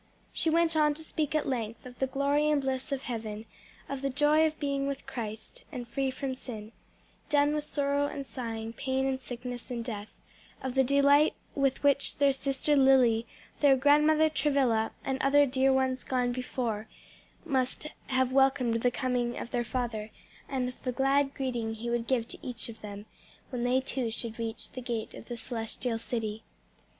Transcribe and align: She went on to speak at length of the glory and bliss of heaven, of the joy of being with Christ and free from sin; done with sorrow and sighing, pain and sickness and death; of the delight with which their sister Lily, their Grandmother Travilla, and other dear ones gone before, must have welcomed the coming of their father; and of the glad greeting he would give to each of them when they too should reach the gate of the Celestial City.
She 0.33 0.49
went 0.49 0.75
on 0.75 0.95
to 0.95 1.03
speak 1.03 1.35
at 1.35 1.47
length 1.47 1.85
of 1.85 1.99
the 1.99 2.07
glory 2.07 2.49
and 2.49 2.59
bliss 2.59 2.91
of 2.91 3.03
heaven, 3.03 3.45
of 3.87 4.01
the 4.01 4.09
joy 4.09 4.47
of 4.47 4.59
being 4.59 4.87
with 4.87 5.05
Christ 5.05 5.61
and 5.71 5.87
free 5.87 6.09
from 6.09 6.33
sin; 6.33 6.71
done 7.29 7.53
with 7.53 7.65
sorrow 7.65 8.07
and 8.07 8.25
sighing, 8.25 8.73
pain 8.73 9.05
and 9.05 9.21
sickness 9.21 9.69
and 9.69 9.85
death; 9.85 10.09
of 10.63 10.73
the 10.73 10.83
delight 10.83 11.35
with 11.53 11.83
which 11.83 12.17
their 12.17 12.33
sister 12.33 12.75
Lily, 12.75 13.27
their 13.59 13.77
Grandmother 13.77 14.27
Travilla, 14.27 14.91
and 15.05 15.21
other 15.21 15.45
dear 15.45 15.71
ones 15.71 16.03
gone 16.03 16.31
before, 16.31 16.87
must 17.45 17.85
have 18.07 18.31
welcomed 18.31 18.81
the 18.81 18.89
coming 18.89 19.37
of 19.37 19.51
their 19.51 19.63
father; 19.63 20.09
and 20.49 20.67
of 20.67 20.81
the 20.81 20.91
glad 20.91 21.35
greeting 21.35 21.75
he 21.75 21.91
would 21.91 22.07
give 22.07 22.27
to 22.29 22.39
each 22.41 22.69
of 22.69 22.81
them 22.81 23.05
when 23.51 23.63
they 23.65 23.79
too 23.79 24.09
should 24.09 24.39
reach 24.39 24.71
the 24.71 24.81
gate 24.81 25.13
of 25.13 25.27
the 25.27 25.37
Celestial 25.37 25.99
City. 25.99 26.41